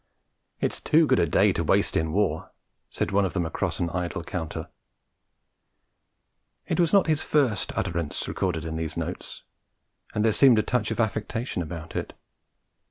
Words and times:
'It's 0.59 0.79
too 0.81 1.05
good 1.05 1.19
a 1.19 1.27
day 1.27 1.53
to 1.53 1.63
waste 1.63 1.95
in 1.95 2.11
war,' 2.11 2.49
said 2.89 3.11
one 3.11 3.23
of 3.23 3.33
them 3.33 3.45
across 3.45 3.79
an 3.79 3.91
idle 3.91 4.23
counter. 4.23 4.67
It 6.65 6.79
was 6.79 6.91
not 6.91 7.05
his 7.05 7.21
first 7.21 7.71
utterance 7.77 8.27
recorded 8.27 8.65
in 8.65 8.77
these 8.77 8.97
notes; 8.97 9.43
and 10.15 10.25
there 10.25 10.33
seemed 10.33 10.57
a 10.57 10.63
touch 10.63 10.89
of 10.89 10.99
affectation 10.99 11.61
about 11.61 11.95
it. 11.95 12.13